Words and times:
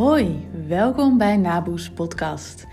Hoi, 0.00 0.48
welkom 0.66 1.18
bij 1.18 1.36
Naboes 1.36 1.90
Podcast. 1.90 2.66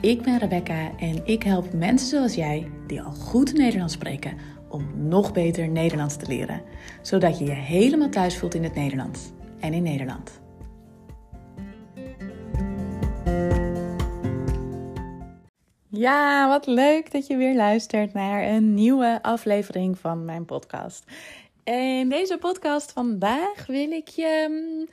Ik 0.00 0.22
ben 0.22 0.38
Rebecca 0.38 0.98
en 0.98 1.26
ik 1.26 1.42
help 1.42 1.72
mensen 1.72 2.08
zoals 2.08 2.34
jij, 2.34 2.70
die 2.86 3.02
al 3.02 3.10
goed 3.10 3.52
Nederlands 3.52 3.92
spreken, 3.92 4.36
om 4.68 5.08
nog 5.08 5.32
beter 5.32 5.68
Nederlands 5.68 6.16
te 6.16 6.26
leren. 6.26 6.62
Zodat 7.02 7.38
je 7.38 7.44
je 7.44 7.50
helemaal 7.50 8.08
thuis 8.08 8.38
voelt 8.38 8.54
in 8.54 8.62
het 8.62 8.74
Nederlands 8.74 9.20
en 9.60 9.72
in 9.72 9.82
Nederland. 9.82 10.40
Ja, 15.88 16.48
wat 16.48 16.66
leuk 16.66 17.12
dat 17.12 17.26
je 17.26 17.36
weer 17.36 17.54
luistert 17.54 18.12
naar 18.12 18.48
een 18.48 18.74
nieuwe 18.74 19.18
aflevering 19.22 19.98
van 19.98 20.24
mijn 20.24 20.44
podcast. 20.44 21.04
In 21.64 22.08
deze 22.08 22.38
podcast 22.38 22.92
vandaag 22.92 23.66
wil 23.66 23.90
ik 23.90 24.08
je 24.08 24.46
mm, 24.48 24.88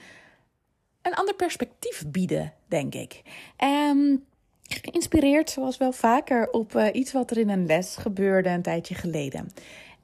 een 1.01 1.13
ander 1.13 1.35
perspectief 1.35 2.03
bieden, 2.07 2.53
denk 2.67 2.95
ik. 2.95 3.21
Um, 3.63 4.23
geïnspireerd, 4.63 5.49
zoals 5.49 5.77
wel 5.77 5.91
vaker, 5.91 6.49
op 6.51 6.75
uh, 6.75 6.87
iets 6.93 7.11
wat 7.11 7.31
er 7.31 7.37
in 7.37 7.49
een 7.49 7.65
les 7.65 7.95
gebeurde 7.95 8.49
een 8.49 8.61
tijdje 8.61 8.95
geleden. 8.95 9.51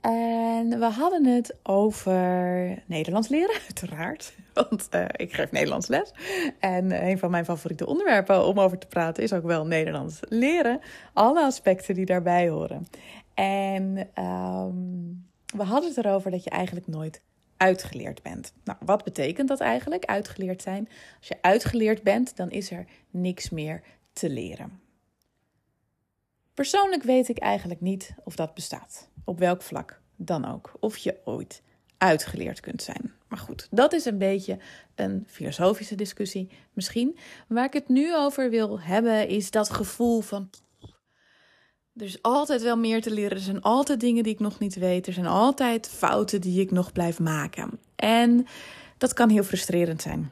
En 0.01 0.79
we 0.79 0.85
hadden 0.85 1.25
het 1.25 1.55
over 1.63 2.13
Nederlands 2.85 3.27
leren, 3.27 3.55
uiteraard. 3.67 4.33
Want 4.53 4.87
uh, 4.95 5.05
ik 5.11 5.33
geef 5.33 5.51
Nederlands 5.51 5.87
les. 5.87 6.11
En 6.59 6.91
uh, 6.91 7.07
een 7.07 7.19
van 7.19 7.31
mijn 7.31 7.45
favoriete 7.45 7.85
onderwerpen 7.85 8.45
om 8.45 8.59
over 8.59 8.77
te 8.77 8.87
praten 8.87 9.23
is 9.23 9.33
ook 9.33 9.43
wel 9.43 9.65
Nederlands 9.65 10.19
leren. 10.21 10.79
Alle 11.13 11.41
aspecten 11.41 11.95
die 11.95 12.05
daarbij 12.05 12.49
horen. 12.49 12.87
En 13.33 14.09
um, 14.23 15.25
we 15.55 15.63
hadden 15.63 15.89
het 15.89 16.05
erover 16.05 16.31
dat 16.31 16.43
je 16.43 16.49
eigenlijk 16.49 16.87
nooit 16.87 17.21
uitgeleerd 17.57 18.21
bent. 18.21 18.53
Nou, 18.63 18.77
wat 18.85 19.03
betekent 19.03 19.47
dat 19.47 19.59
eigenlijk, 19.59 20.05
uitgeleerd 20.05 20.61
zijn? 20.61 20.89
Als 21.17 21.27
je 21.27 21.37
uitgeleerd 21.41 22.03
bent, 22.03 22.35
dan 22.35 22.49
is 22.49 22.71
er 22.71 22.85
niks 23.09 23.49
meer 23.49 23.83
te 24.13 24.29
leren. 24.29 24.79
Persoonlijk 26.53 27.03
weet 27.03 27.29
ik 27.29 27.37
eigenlijk 27.37 27.81
niet 27.81 28.13
of 28.23 28.35
dat 28.35 28.53
bestaat. 28.53 29.09
Op 29.23 29.39
welk 29.39 29.61
vlak 29.61 30.01
dan 30.15 30.45
ook. 30.45 30.71
Of 30.79 30.97
je 30.97 31.17
ooit 31.25 31.61
uitgeleerd 31.97 32.59
kunt 32.59 32.81
zijn. 32.81 33.13
Maar 33.27 33.39
goed, 33.39 33.67
dat 33.71 33.93
is 33.93 34.05
een 34.05 34.17
beetje 34.17 34.57
een 34.95 35.23
filosofische 35.27 35.95
discussie 35.95 36.49
misschien. 36.73 37.17
Waar 37.47 37.65
ik 37.65 37.73
het 37.73 37.87
nu 37.87 38.15
over 38.15 38.49
wil 38.49 38.79
hebben 38.79 39.27
is 39.27 39.51
dat 39.51 39.69
gevoel 39.69 40.21
van 40.21 40.49
er 41.97 42.05
is 42.05 42.21
altijd 42.21 42.61
wel 42.61 42.77
meer 42.77 43.01
te 43.01 43.11
leren. 43.11 43.37
Er 43.37 43.43
zijn 43.43 43.61
altijd 43.61 43.99
dingen 43.99 44.23
die 44.23 44.33
ik 44.33 44.39
nog 44.39 44.59
niet 44.59 44.75
weet. 44.75 45.07
Er 45.07 45.13
zijn 45.13 45.27
altijd 45.27 45.87
fouten 45.87 46.41
die 46.41 46.61
ik 46.61 46.71
nog 46.71 46.91
blijf 46.91 47.19
maken. 47.19 47.79
En 47.95 48.45
dat 48.97 49.13
kan 49.13 49.29
heel 49.29 49.43
frustrerend 49.43 50.01
zijn. 50.01 50.31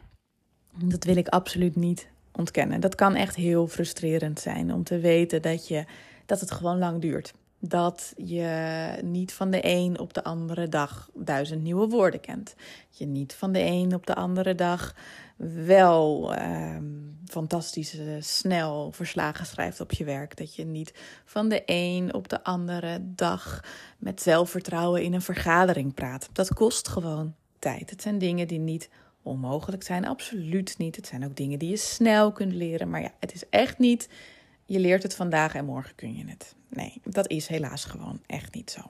Dat 0.83 1.03
wil 1.03 1.17
ik 1.17 1.27
absoluut 1.27 1.75
niet 1.75 2.07
ontkennen. 2.31 2.79
Dat 2.79 2.95
kan 2.95 3.15
echt 3.15 3.35
heel 3.35 3.67
frustrerend 3.67 4.39
zijn 4.39 4.73
om 4.73 4.83
te 4.83 4.99
weten 4.99 5.41
dat, 5.41 5.67
je, 5.67 5.85
dat 6.25 6.39
het 6.39 6.51
gewoon 6.51 6.77
lang 6.77 7.01
duurt. 7.01 7.33
Dat 7.59 8.13
je 8.17 8.89
niet 9.03 9.33
van 9.33 9.51
de 9.51 9.59
een 9.61 9.99
op 9.99 10.13
de 10.13 10.23
andere 10.23 10.69
dag 10.69 11.09
duizend 11.13 11.63
nieuwe 11.63 11.87
woorden 11.87 12.19
kent. 12.19 12.55
Je 12.89 13.05
niet 13.05 13.33
van 13.33 13.51
de 13.51 13.61
een 13.61 13.93
op 13.93 14.05
de 14.05 14.15
andere 14.15 14.55
dag 14.55 14.95
wel 15.65 16.33
fantastisch 17.25 17.97
snel 18.19 18.91
verslagen 18.91 19.45
schrijft 19.45 19.79
op 19.79 19.91
je 19.91 20.03
werk. 20.03 20.37
Dat 20.37 20.55
je 20.55 20.65
niet 20.65 20.93
van 21.25 21.49
de 21.49 21.63
een 21.65 22.13
op 22.13 22.29
de 22.29 22.43
andere 22.43 22.99
dag 23.01 23.63
met 23.97 24.21
zelfvertrouwen 24.21 25.03
in 25.03 25.13
een 25.13 25.21
vergadering 25.21 25.93
praat. 25.93 26.29
Dat 26.33 26.53
kost 26.53 26.87
gewoon 26.87 27.35
tijd. 27.59 27.89
Het 27.89 28.01
zijn 28.01 28.17
dingen 28.17 28.47
die 28.47 28.59
niet 28.59 28.89
onmogelijk 29.21 29.83
zijn, 29.83 30.07
absoluut 30.07 30.77
niet. 30.77 30.95
Het 30.95 31.07
zijn 31.07 31.25
ook 31.25 31.35
dingen 31.35 31.59
die 31.59 31.69
je 31.69 31.77
snel 31.77 32.31
kunt 32.31 32.53
leren. 32.53 32.89
Maar 32.89 33.01
ja, 33.01 33.11
het 33.19 33.33
is 33.33 33.49
echt 33.49 33.77
niet. 33.77 34.09
Je 34.65 34.79
leert 34.79 35.03
het 35.03 35.15
vandaag 35.15 35.55
en 35.55 35.65
morgen 35.65 35.95
kun 35.95 36.15
je 36.15 36.27
het. 36.27 36.55
Nee, 36.69 37.01
dat 37.03 37.29
is 37.29 37.47
helaas 37.47 37.85
gewoon 37.85 38.21
echt 38.25 38.53
niet 38.53 38.71
zo. 38.71 38.81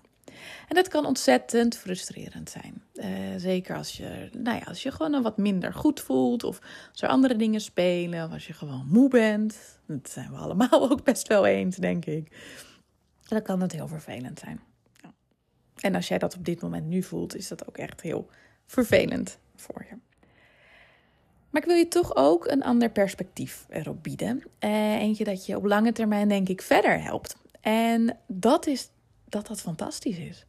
En 0.67 0.75
dat 0.75 0.87
kan 0.87 1.05
ontzettend 1.05 1.77
frustrerend 1.77 2.49
zijn. 2.49 2.83
Uh, 2.93 3.05
zeker 3.37 3.75
als 3.75 3.97
je, 3.97 4.29
nou 4.37 4.57
ja, 4.57 4.63
als 4.63 4.83
je 4.83 4.91
gewoon 4.91 5.21
wat 5.21 5.37
minder 5.37 5.73
goed 5.73 5.99
voelt. 5.99 6.43
Of 6.43 6.59
als 6.91 7.01
er 7.01 7.09
andere 7.09 7.35
dingen 7.35 7.61
spelen. 7.61 8.25
Of 8.25 8.31
als 8.31 8.47
je 8.47 8.53
gewoon 8.53 8.87
moe 8.87 9.09
bent. 9.09 9.79
Dat 9.87 10.09
zijn 10.09 10.31
we 10.31 10.37
allemaal 10.37 10.89
ook 10.91 11.03
best 11.03 11.27
wel 11.27 11.45
eens, 11.45 11.75
denk 11.75 12.05
ik. 12.05 12.37
dan 13.27 13.41
kan 13.41 13.61
het 13.61 13.71
heel 13.71 13.87
vervelend 13.87 14.39
zijn. 14.39 14.59
En 15.75 15.95
als 15.95 16.07
jij 16.07 16.17
dat 16.17 16.35
op 16.35 16.45
dit 16.45 16.61
moment 16.61 16.85
nu 16.85 17.03
voelt, 17.03 17.35
is 17.35 17.47
dat 17.47 17.67
ook 17.67 17.77
echt 17.77 18.01
heel 18.01 18.29
vervelend 18.65 19.39
voor 19.55 19.85
je. 19.89 19.97
Maar 21.55 21.63
ik 21.63 21.69
wil 21.69 21.79
je 21.79 21.87
toch 21.87 22.15
ook 22.15 22.47
een 22.47 22.63
ander 22.63 22.89
perspectief 22.89 23.65
erop 23.69 24.03
bieden. 24.03 24.43
Uh, 24.59 24.93
eentje 24.93 25.23
dat 25.23 25.45
je 25.45 25.55
op 25.55 25.65
lange 25.65 25.91
termijn, 25.91 26.27
denk 26.27 26.49
ik, 26.49 26.61
verder 26.61 27.01
helpt. 27.01 27.35
En 27.61 28.17
dat 28.27 28.67
is 28.67 28.89
dat 29.29 29.47
dat 29.47 29.61
fantastisch 29.61 30.17
is. 30.17 30.45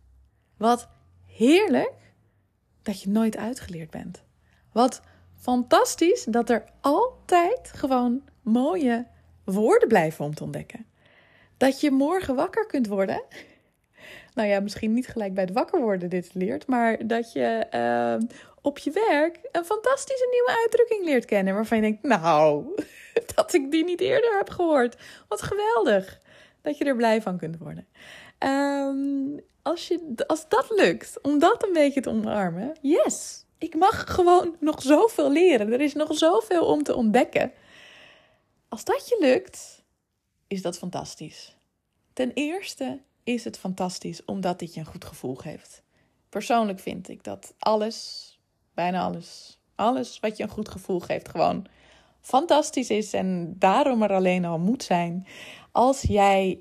Wat 0.57 0.89
heerlijk 1.27 1.93
dat 2.83 3.03
je 3.03 3.11
nooit 3.11 3.37
uitgeleerd 3.37 3.91
bent. 3.91 4.23
Wat 4.73 5.01
fantastisch 5.35 6.25
dat 6.25 6.51
er 6.51 6.65
altijd 6.81 7.73
gewoon 7.75 8.23
mooie 8.43 9.07
woorden 9.45 9.89
blijven 9.89 10.25
om 10.25 10.35
te 10.35 10.45
ontdekken. 10.45 10.87
Dat 11.57 11.81
je 11.81 11.91
morgen 11.91 12.35
wakker 12.35 12.67
kunt 12.67 12.87
worden. 12.87 13.23
Nou 14.35 14.49
ja, 14.49 14.61
misschien 14.61 14.93
niet 14.93 15.07
gelijk 15.07 15.35
bij 15.35 15.45
het 15.45 15.53
wakker 15.53 15.81
worden 15.81 16.11
dit 16.11 16.35
leert, 16.35 16.67
maar 16.67 17.07
dat 17.07 17.33
je 17.33 17.67
uh, 17.75 18.29
op 18.67 18.79
je 18.79 18.91
werk 18.91 19.41
een 19.53 19.65
fantastische 19.65 20.29
nieuwe 20.31 20.61
uitdrukking 20.61 21.05
leert 21.05 21.25
kennen. 21.25 21.55
Waarvan 21.55 21.77
je 21.77 21.83
denkt, 21.83 22.03
nou, 22.03 22.65
dat 23.35 23.53
ik 23.53 23.71
die 23.71 23.85
niet 23.85 24.01
eerder 24.01 24.37
heb 24.37 24.51
gehoord. 24.51 24.97
Wat 25.29 25.43
geweldig. 25.43 26.21
Dat 26.63 26.79
je 26.79 26.85
er 26.85 26.97
blij 26.97 27.23
van 27.23 27.39
kunt 27.39 27.59
worden. 27.59 27.87
Um, 28.39 29.41
als, 29.63 29.89
je, 29.89 30.15
als 30.27 30.49
dat 30.49 30.71
lukt, 30.71 31.19
om 31.23 31.39
dat 31.39 31.67
een 31.67 31.73
beetje 31.73 32.01
te 32.01 32.11
omarmen, 32.11 32.77
yes, 32.81 33.45
ik 33.59 33.75
mag 33.75 34.15
gewoon 34.15 34.57
nog 34.61 34.83
zoveel 34.83 35.31
leren. 35.31 35.73
Er 35.73 35.81
is 35.81 35.95
nog 35.95 36.15
zoveel 36.15 36.67
om 36.67 36.83
te 36.83 36.95
ontdekken. 36.95 37.53
Als 38.69 38.85
dat 38.85 39.09
je 39.09 39.17
lukt, 39.21 39.85
is 40.47 40.63
dat 40.63 40.79
fantastisch. 40.79 41.57
Ten 42.13 42.33
eerste 42.33 43.01
is 43.25 43.45
het 43.45 43.59
fantastisch 43.59 44.25
omdat 44.25 44.59
dit 44.59 44.75
je 44.75 44.81
een 44.81 44.87
goed 44.87 45.05
gevoel 45.05 45.35
geeft. 45.35 45.83
Persoonlijk 46.29 46.81
vind 46.81 47.09
ik 47.09 47.25
dat 47.25 47.55
alles, 47.59 48.36
bijna 48.77 49.03
alles, 49.03 49.61
alles 49.75 50.21
wat 50.21 50.37
je 50.37 50.43
een 50.43 50.49
goed 50.49 50.69
gevoel 50.69 51.01
geeft, 51.01 51.29
gewoon 51.29 51.67
fantastisch 52.21 52.91
is 52.91 53.13
en 53.13 53.55
daarom 53.59 54.03
er 54.03 54.13
alleen 54.13 54.45
al 54.45 54.59
moet 54.59 54.83
zijn. 54.83 55.27
Als 55.73 56.03
jij 56.03 56.61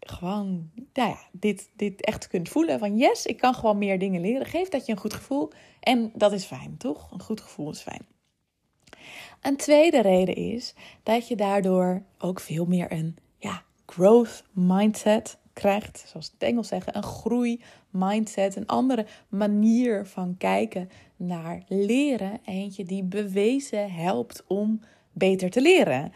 gewoon 0.00 0.70
nou 0.92 1.08
ja, 1.08 1.18
dit, 1.32 1.70
dit 1.76 2.04
echt 2.04 2.28
kunt 2.28 2.48
voelen. 2.48 2.78
Van 2.78 2.96
yes, 2.96 3.26
ik 3.26 3.36
kan 3.36 3.54
gewoon 3.54 3.78
meer 3.78 3.98
dingen 3.98 4.20
leren. 4.20 4.46
Geeft 4.46 4.72
dat 4.72 4.86
je 4.86 4.92
een 4.92 4.98
goed 4.98 5.14
gevoel. 5.14 5.50
En 5.80 6.12
dat 6.14 6.32
is 6.32 6.44
fijn, 6.44 6.76
toch? 6.76 7.10
Een 7.12 7.22
goed 7.22 7.40
gevoel 7.40 7.70
is 7.70 7.80
fijn. 7.80 8.06
Een 9.40 9.56
tweede 9.56 10.02
reden 10.02 10.34
is 10.34 10.74
dat 11.02 11.28
je 11.28 11.36
daardoor 11.36 12.02
ook 12.18 12.40
veel 12.40 12.64
meer 12.64 12.92
een 12.92 13.16
ja, 13.38 13.62
growth 13.86 14.44
mindset 14.52 15.38
krijgt. 15.58 16.04
Zoals 16.06 16.30
het 16.32 16.42
Engels 16.42 16.68
zeggen, 16.68 16.96
een 16.96 17.02
groei 17.02 17.60
mindset. 17.90 18.56
Een 18.56 18.66
andere 18.66 19.06
manier 19.28 20.06
van 20.06 20.34
kijken 20.38 20.90
naar 21.16 21.62
leren. 21.68 22.40
Eentje 22.44 22.84
die 22.84 23.02
bewezen 23.02 23.92
helpt 23.92 24.44
om 24.46 24.80
beter 25.12 25.50
te 25.50 25.60
leren. 25.60 26.12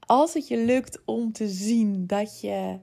Als 0.00 0.34
het 0.34 0.48
je 0.48 0.56
lukt 0.56 0.98
om 1.04 1.32
te 1.32 1.48
zien 1.48 2.06
dat 2.06 2.40
je 2.40 2.78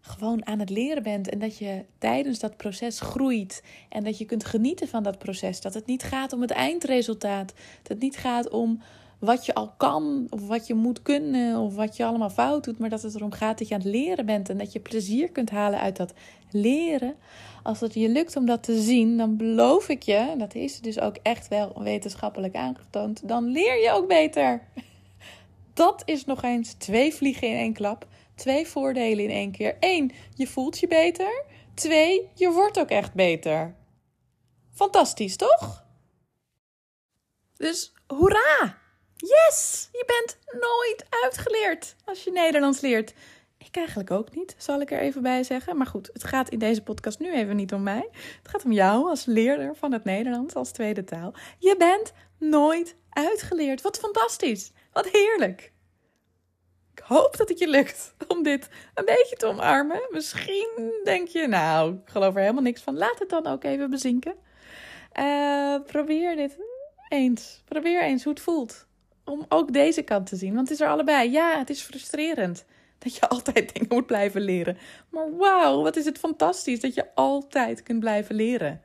gewoon 0.00 0.46
aan 0.46 0.58
het 0.58 0.70
leren 0.70 1.02
bent 1.02 1.28
en 1.28 1.38
dat 1.38 1.58
je 1.58 1.84
tijdens 1.98 2.38
dat 2.38 2.56
proces 2.56 3.00
groeit 3.00 3.62
en 3.88 4.04
dat 4.04 4.18
je 4.18 4.24
kunt 4.24 4.44
genieten 4.44 4.88
van 4.88 5.02
dat 5.02 5.18
proces. 5.18 5.60
Dat 5.60 5.74
het 5.74 5.86
niet 5.86 6.02
gaat 6.02 6.32
om 6.32 6.40
het 6.40 6.50
eindresultaat. 6.50 7.48
Dat 7.82 7.88
het 7.88 8.00
niet 8.00 8.16
gaat 8.16 8.48
om 8.48 8.80
wat 9.18 9.46
je 9.46 9.54
al 9.54 9.74
kan 9.76 10.26
of 10.30 10.46
wat 10.46 10.66
je 10.66 10.74
moet 10.74 11.02
kunnen 11.02 11.58
of 11.58 11.74
wat 11.74 11.96
je 11.96 12.04
allemaal 12.04 12.30
fout 12.30 12.64
doet, 12.64 12.78
maar 12.78 12.90
dat 12.90 13.02
het 13.02 13.14
erom 13.14 13.32
gaat 13.32 13.58
dat 13.58 13.68
je 13.68 13.74
aan 13.74 13.80
het 13.80 13.90
leren 13.90 14.26
bent 14.26 14.48
en 14.48 14.58
dat 14.58 14.72
je 14.72 14.80
plezier 14.80 15.30
kunt 15.30 15.50
halen 15.50 15.80
uit 15.80 15.96
dat 15.96 16.14
leren. 16.50 17.14
Als 17.62 17.80
het 17.80 17.94
je 17.94 18.08
lukt 18.08 18.36
om 18.36 18.46
dat 18.46 18.62
te 18.62 18.80
zien, 18.80 19.16
dan 19.16 19.36
beloof 19.36 19.88
ik 19.88 20.02
je, 20.02 20.34
dat 20.38 20.54
is 20.54 20.80
dus 20.80 21.00
ook 21.00 21.16
echt 21.22 21.48
wel 21.48 21.82
wetenschappelijk 21.82 22.54
aangetoond, 22.54 23.28
dan 23.28 23.44
leer 23.44 23.82
je 23.82 23.90
ook 23.90 24.08
beter. 24.08 24.62
Dat 25.74 26.02
is 26.04 26.24
nog 26.24 26.42
eens 26.42 26.72
twee 26.72 27.14
vliegen 27.14 27.48
in 27.48 27.56
één 27.56 27.72
klap. 27.72 28.06
Twee 28.34 28.66
voordelen 28.66 29.24
in 29.24 29.30
één 29.30 29.50
keer. 29.50 29.76
Eén, 29.80 30.12
je 30.34 30.46
voelt 30.46 30.78
je 30.78 30.86
beter. 30.86 31.44
Twee, 31.74 32.28
je 32.34 32.50
wordt 32.50 32.78
ook 32.78 32.88
echt 32.88 33.14
beter. 33.14 33.74
Fantastisch, 34.70 35.36
toch? 35.36 35.84
Dus 37.56 37.92
hoera! 38.06 38.78
Yes! 39.26 39.88
Je 39.92 40.04
bent 40.06 40.60
nooit 40.62 41.06
uitgeleerd 41.22 41.96
als 42.04 42.24
je 42.24 42.32
Nederlands 42.32 42.80
leert. 42.80 43.14
Ik 43.58 43.76
eigenlijk 43.76 44.10
ook 44.10 44.34
niet, 44.34 44.54
zal 44.58 44.80
ik 44.80 44.90
er 44.90 44.98
even 44.98 45.22
bij 45.22 45.42
zeggen. 45.42 45.76
Maar 45.76 45.86
goed, 45.86 46.10
het 46.12 46.24
gaat 46.24 46.48
in 46.48 46.58
deze 46.58 46.82
podcast 46.82 47.18
nu 47.18 47.32
even 47.32 47.56
niet 47.56 47.72
om 47.72 47.82
mij. 47.82 48.08
Het 48.12 48.48
gaat 48.48 48.64
om 48.64 48.72
jou 48.72 49.08
als 49.08 49.24
leerder 49.24 49.76
van 49.76 49.92
het 49.92 50.04
Nederlands 50.04 50.54
als 50.54 50.70
tweede 50.70 51.04
taal. 51.04 51.34
Je 51.58 51.74
bent 51.78 52.12
nooit 52.38 52.96
uitgeleerd. 53.10 53.80
Wat 53.82 53.98
fantastisch. 53.98 54.72
Wat 54.92 55.08
heerlijk. 55.08 55.72
Ik 56.92 57.02
hoop 57.04 57.36
dat 57.36 57.48
het 57.48 57.58
je 57.58 57.68
lukt 57.68 58.14
om 58.28 58.42
dit 58.42 58.68
een 58.94 59.04
beetje 59.04 59.36
te 59.36 59.46
omarmen. 59.46 60.00
Misschien 60.10 60.92
denk 61.04 61.28
je, 61.28 61.46
nou, 61.46 61.94
ik 61.94 62.08
geloof 62.10 62.34
er 62.34 62.40
helemaal 62.40 62.62
niks 62.62 62.82
van. 62.82 62.96
Laat 62.96 63.18
het 63.18 63.28
dan 63.28 63.46
ook 63.46 63.64
even 63.64 63.90
bezinken. 63.90 64.34
Uh, 65.18 65.76
probeer 65.86 66.36
dit 66.36 66.56
eens. 67.08 67.62
Probeer 67.64 68.02
eens 68.02 68.24
hoe 68.24 68.32
het 68.32 68.42
voelt. 68.42 68.87
Om 69.28 69.44
ook 69.48 69.72
deze 69.72 70.02
kant 70.02 70.26
te 70.26 70.36
zien. 70.36 70.54
Want 70.54 70.68
het 70.68 70.78
is 70.78 70.84
er 70.84 70.92
allebei. 70.92 71.30
Ja, 71.30 71.58
het 71.58 71.70
is 71.70 71.82
frustrerend 71.82 72.64
dat 72.98 73.14
je 73.14 73.28
altijd 73.28 73.74
dingen 73.74 73.88
moet 73.94 74.06
blijven 74.06 74.40
leren. 74.40 74.78
Maar 75.08 75.36
wauw, 75.36 75.82
wat 75.82 75.96
is 75.96 76.04
het 76.04 76.18
fantastisch 76.18 76.80
dat 76.80 76.94
je 76.94 77.14
altijd 77.14 77.82
kunt 77.82 78.00
blijven 78.00 78.34
leren. 78.34 78.82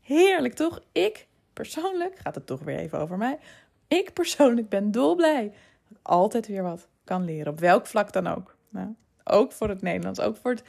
Heerlijk 0.00 0.54
toch? 0.54 0.80
Ik 0.92 1.26
persoonlijk, 1.52 2.18
gaat 2.18 2.34
het 2.34 2.46
toch 2.46 2.60
weer 2.60 2.78
even 2.78 2.98
over 2.98 3.16
mij. 3.16 3.38
Ik 3.88 4.12
persoonlijk 4.12 4.68
ben 4.68 4.90
dolblij 4.90 5.42
dat 5.42 5.98
ik 5.98 5.98
altijd 6.02 6.46
weer 6.46 6.62
wat 6.62 6.88
kan 7.04 7.24
leren. 7.24 7.52
Op 7.52 7.60
welk 7.60 7.86
vlak 7.86 8.12
dan 8.12 8.26
ook. 8.26 8.56
Nou, 8.68 8.94
ook 9.24 9.52
voor 9.52 9.68
het 9.68 9.82
Nederlands. 9.82 10.20
Ook 10.20 10.36
voor 10.36 10.50
het 10.50 10.62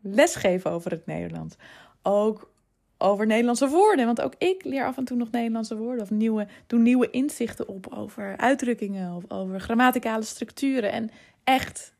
lesgeven 0.00 0.70
over 0.70 0.90
het 0.90 1.06
Nederlands. 1.06 1.56
Ook 2.02 2.50
over 2.98 3.26
Nederlandse 3.26 3.68
woorden. 3.68 4.06
Want 4.06 4.20
ook 4.20 4.34
ik 4.38 4.64
leer 4.64 4.86
af 4.86 4.96
en 4.96 5.04
toe 5.04 5.16
nog 5.16 5.30
Nederlandse 5.30 5.76
woorden. 5.76 6.02
Of 6.02 6.10
nieuwe, 6.10 6.46
doe 6.66 6.78
nieuwe 6.78 7.10
inzichten 7.10 7.68
op 7.68 7.86
over 7.94 8.36
uitdrukkingen. 8.36 9.14
Of 9.14 9.24
over 9.28 9.60
grammaticale 9.60 10.24
structuren. 10.24 10.92
En 10.92 11.10
echt, 11.44 11.94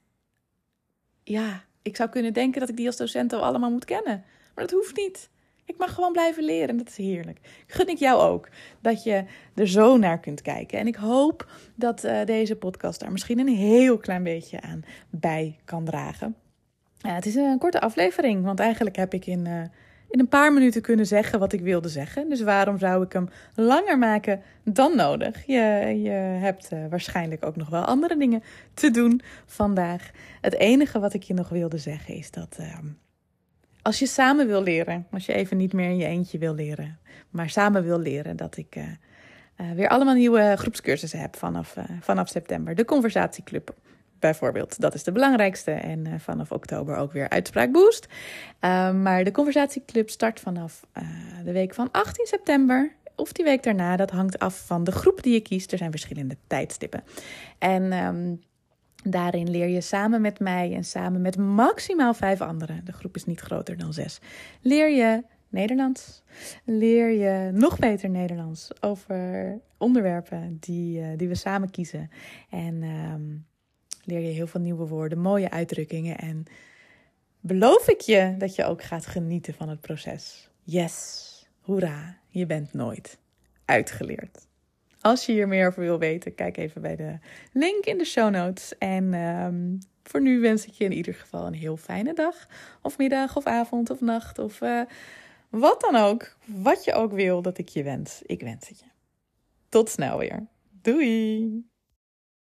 ja, 1.23 1.65
ik 1.83 1.97
zou 1.97 2.09
kunnen 2.09 2.33
denken 2.33 2.61
dat 2.61 2.69
ik 2.69 2.77
die 2.77 2.87
als 2.87 2.97
docent 2.97 3.33
al 3.33 3.45
allemaal 3.45 3.71
moet 3.71 3.85
kennen. 3.85 4.25
Maar 4.55 4.65
dat 4.67 4.71
hoeft 4.71 4.97
niet. 4.97 5.31
Ik 5.65 5.79
mag 5.79 5.95
gewoon 5.95 6.13
blijven 6.13 6.45
leren 6.45 6.69
en 6.69 6.77
dat 6.77 6.89
is 6.89 6.97
heerlijk. 6.97 7.39
Gun 7.67 7.89
ik 7.89 7.99
jou 7.99 8.21
ook 8.21 8.49
dat 8.81 9.05
je 9.05 9.25
er 9.55 9.69
zo 9.69 9.97
naar 9.97 10.21
kunt 10.21 10.43
kijken. 10.43 10.79
En 10.79 10.87
ik 10.87 10.97
hoop 10.97 11.51
dat 11.75 12.05
uh, 12.05 12.25
deze 12.25 12.57
podcast 12.57 13.01
daar 13.01 13.13
misschien 13.13 13.39
een 13.39 13.49
heel 13.49 13.99
klein 13.99 14.23
beetje 14.23 14.61
aan 14.61 14.85
bij 15.11 15.59
kan 15.65 15.85
dragen. 15.85 16.37
Het 17.01 17.27
is 17.27 17.35
een 17.35 17.59
korte 17.59 17.81
aflevering, 17.81 18.45
want 18.45 18.61
eigenlijk 18.61 18.97
heb 18.97 19.15
ik 19.15 19.27
in, 19.27 19.47
uh, 19.47 19.63
in 20.09 20.21
een 20.21 20.29
paar 20.29 20.53
minuten 20.53 20.83
kunnen 20.83 21.07
zeggen 21.07 21.39
wat 21.39 21.53
ik 21.53 21.61
wilde 21.61 21.89
zeggen. 21.89 22.29
Dus 22.29 22.41
waarom 22.41 22.79
zou 22.79 23.05
ik 23.05 23.13
hem 23.13 23.29
langer 23.55 23.99
maken 23.99 24.43
dan 24.65 24.97
nodig? 24.97 25.47
Je, 25.47 25.99
je 26.03 26.11
hebt 26.41 26.69
waarschijnlijk 26.91 27.45
ook 27.45 27.57
nog 27.57 27.69
wel 27.69 27.85
andere 27.85 28.17
dingen 28.17 28.43
te 28.75 28.91
doen 28.91 29.21
vandaag. 29.47 30.11
Het 30.41 30.55
enige 30.55 30.99
wat 30.99 31.15
ik 31.15 31.23
je 31.23 31.35
nog 31.35 31.49
wilde 31.49 31.79
zeggen 31.79 32.15
is 32.15 32.31
dat 32.31 32.57
ehm, 32.59 32.87
als 33.83 33.99
je 33.99 34.07
samen 34.07 34.47
wil 34.47 34.63
leren, 34.63 35.07
als 35.11 35.27
je 35.27 35.33
even 35.33 35.57
niet 35.57 35.73
meer 35.73 35.89
in 35.89 35.97
je 35.97 36.07
eentje 36.07 36.39
wil 36.39 36.55
leren, 36.55 36.99
maar 37.31 37.51
samen 37.51 37.85
wil 37.85 37.99
leren, 37.99 38.37
dat 38.37 38.57
ik 38.57 38.77
uh, 38.77 38.85
uh, 39.57 39.73
weer 39.73 39.89
allemaal 39.89 40.15
nieuwe 40.15 40.55
groepscursussen 40.57 41.21
heb 41.21 41.37
vanaf, 41.37 41.77
vanaf 42.01 42.29
september. 42.29 42.75
De 42.75 42.85
Conversatieclub 42.85 43.75
bijvoorbeeld, 44.19 44.81
dat 44.81 44.95
is 44.95 45.03
de 45.03 45.13
belangrijkste. 45.13 45.71
En 45.71 46.21
vanaf 46.21 46.53
oktober 46.53 46.97
ook 46.97 47.13
weer 47.13 47.29
Uitspraak 47.29 47.73
Boost. 47.73 48.07
maar 49.03 49.25
de 49.25 49.31
Conversatieclub 49.31 50.11
start 50.11 50.41
vanaf 50.41 50.87
de 51.45 51.53
week 51.53 51.75
van 51.75 51.89
18 51.91 52.27
september 52.27 52.93
of 53.15 53.33
die 53.33 53.45
week 53.45 53.63
daarna. 53.63 53.97
Dat 53.97 54.11
hangt 54.11 54.39
af 54.39 54.67
van 54.67 54.85
de 54.85 54.93
groep 54.93 55.23
die 55.23 55.33
je 55.33 55.41
kiest. 55.41 55.73
Er 55.73 55.79
zijn 55.79 55.91
verschillende 55.91 56.37
tijdstippen. 56.47 57.05
En 57.59 57.93
um, 57.93 58.41
Daarin 59.09 59.51
leer 59.51 59.69
je 59.69 59.81
samen 59.81 60.21
met 60.21 60.39
mij 60.39 60.75
en 60.75 60.85
samen 60.85 61.21
met 61.21 61.37
maximaal 61.37 62.15
vijf 62.15 62.41
anderen, 62.41 62.85
de 62.85 62.93
groep 62.93 63.15
is 63.15 63.25
niet 63.25 63.41
groter 63.41 63.77
dan 63.77 63.93
zes, 63.93 64.21
leer 64.61 64.91
je 64.91 65.25
Nederlands. 65.49 66.23
Leer 66.65 67.11
je 67.11 67.51
nog 67.53 67.79
beter 67.79 68.11
Nederlands 68.11 68.83
over 68.83 69.59
onderwerpen 69.79 70.57
die, 70.61 71.01
uh, 71.01 71.07
die 71.17 71.29
we 71.29 71.35
samen 71.35 71.71
kiezen. 71.71 72.11
En 72.51 72.83
um, 72.83 73.47
leer 74.07 74.21
je 74.21 74.33
heel 74.33 74.47
veel 74.47 74.61
nieuwe 74.61 74.87
woorden, 74.87 75.19
mooie 75.19 75.51
uitdrukkingen. 75.51 76.19
En 76.19 76.45
beloof 77.41 77.89
ik 77.89 78.01
je 78.01 78.35
dat 78.39 78.55
je 78.55 78.65
ook 78.65 78.83
gaat 78.83 79.07
genieten 79.07 79.55
van 79.55 79.69
het 79.69 79.81
proces. 79.81 80.51
Yes, 80.63 81.47
hoera, 81.61 82.19
je 82.29 82.47
bent 82.47 82.73
nooit 82.73 83.19
uitgeleerd. 83.65 84.47
Als 85.01 85.27
je 85.27 85.33
hier 85.33 85.49
meer 85.49 85.67
over 85.67 85.83
wil 85.83 85.99
weten, 85.99 86.35
kijk 86.35 86.57
even 86.57 86.83
bij 86.83 86.97
de 86.97 87.19
link 87.53 87.85
in 87.85 87.99
de 87.99 88.05
show 88.05 88.31
notes. 88.31 88.79
En 88.79 89.15
um, 89.15 89.79
voor 90.03 90.21
nu 90.21 90.41
wens 90.41 90.67
ik 90.67 90.73
je 90.73 90.85
in 90.85 90.93
ieder 90.93 91.15
geval 91.15 91.47
een 91.47 91.55
heel 91.55 91.77
fijne 91.77 92.15
dag, 92.15 92.49
of 92.83 92.99
middag, 92.99 93.37
of 93.37 93.47
avond, 93.47 93.91
of 93.91 94.01
nacht, 94.01 94.39
of 94.39 94.61
uh, 94.61 94.83
wat 95.49 95.81
dan 95.81 95.97
ook. 95.97 96.37
Wat 96.45 96.85
je 96.85 96.93
ook 96.93 97.13
wil 97.13 97.43
dat 97.43 97.59
ik 97.59 97.69
je 97.69 97.83
wens. 97.83 98.23
Ik 98.23 98.41
wens 98.41 98.69
het 98.69 98.79
je. 98.79 98.87
Tot 99.69 99.89
snel 99.89 100.19
weer. 100.19 100.47
Doei! 100.83 101.65